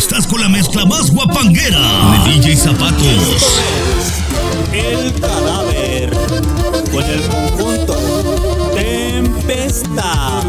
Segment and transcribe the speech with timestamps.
[0.00, 1.78] Estás con la mezcla más guapanguera
[2.24, 3.60] de DJ Zapatos.
[4.72, 6.10] El cadáver
[6.90, 10.39] con el conjunto Tempestad.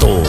[0.00, 0.21] DJ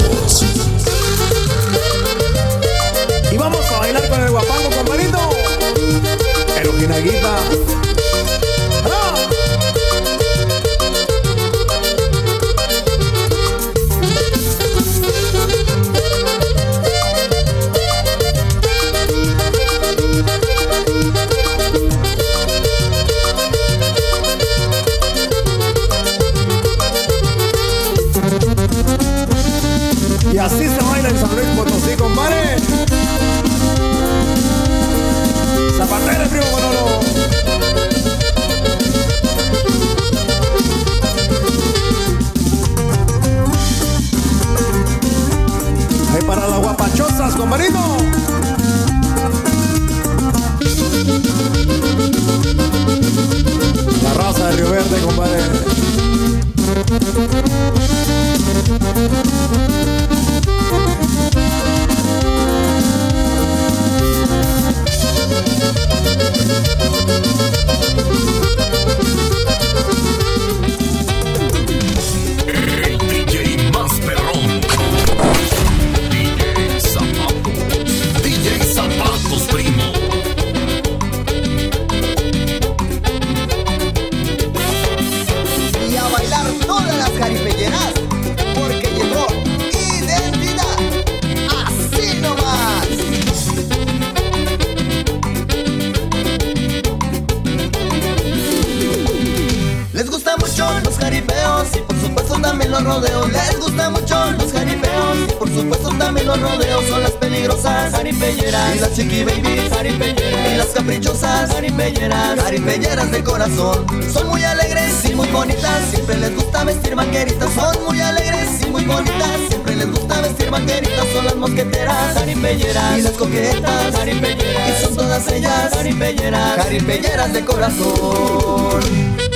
[103.01, 105.34] les gusta mucho los jaripeos.
[105.40, 110.57] Por supuesto también los rodeos son las peligrosas jaripelleras y las chiqui babies jaripelleras y
[110.57, 113.86] las caprichosas jaripelleras jaripelleras de corazón.
[114.12, 115.90] Son muy alegres y muy bonitas.
[115.90, 119.39] Siempre les gusta vestir vaqueritas son muy alegres y muy bonitas.
[119.50, 124.96] Siempre les gusta vestir vaqueritas son las mosqueteras jaripelleras y las coquetas jaripelleras y son
[124.96, 129.33] todas ellas jaripelleras jaripelleras de corazón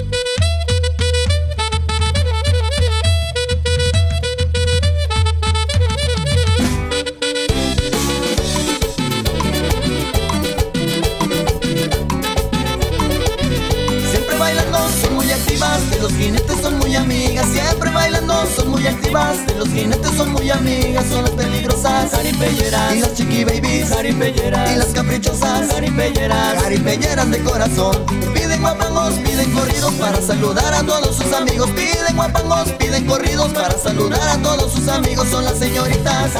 [22.95, 23.91] Y las chiqui babies.
[23.91, 26.61] Y las caprichosas, jaripelleras.
[26.61, 28.05] Jaripelleras de corazón.
[28.33, 31.69] Piden guapangos, piden corridos para saludar a todos sus amigos.
[31.71, 35.27] Piden guapangos, piden corridos para saludar a todos sus amigos.
[35.29, 36.31] Son las señoritas.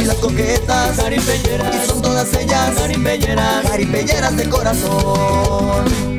[0.00, 1.74] Y las coquetas, jaripelleras.
[1.74, 3.66] Y son todas ellas, jaripelleras.
[3.68, 6.11] Jaripelleras de corazón.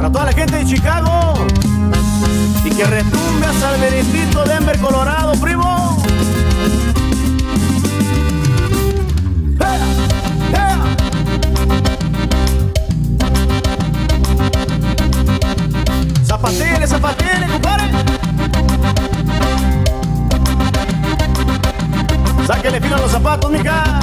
[0.00, 1.34] Para toda la gente de Chicago.
[2.64, 6.02] Y que retumbe hasta el Benedicto Denver, Colorado, primo.
[16.24, 17.90] Zapatele, zapatele, compadre.
[22.46, 24.00] Sáquenle fino a los zapatos, mija.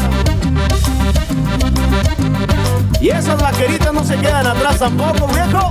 [3.00, 5.70] Y esas vaqueritas no se quedan atrás tampoco, viejo.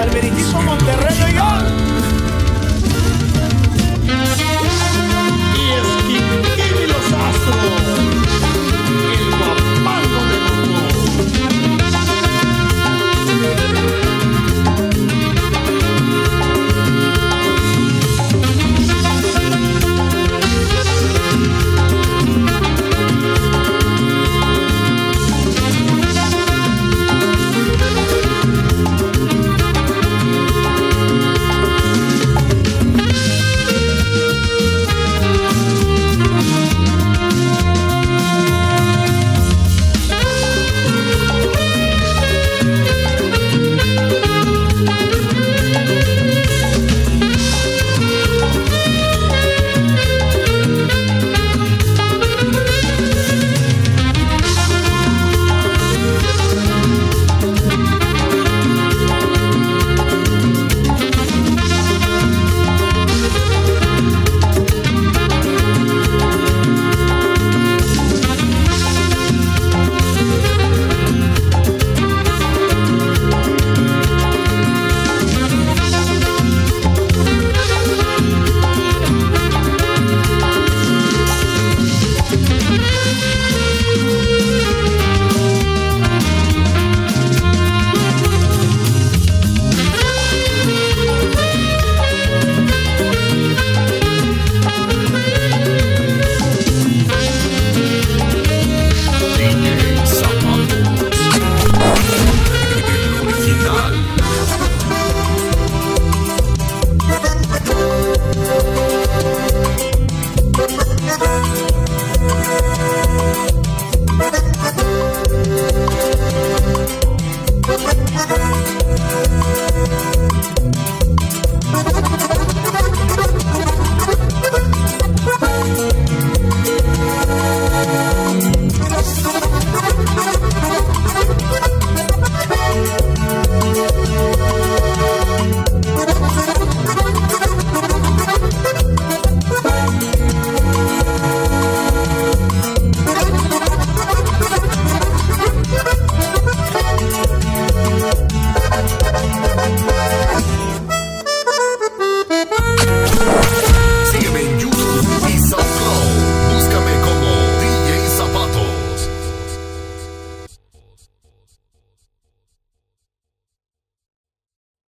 [0.00, 1.89] hasta el Veritismo Monterrey, oigan.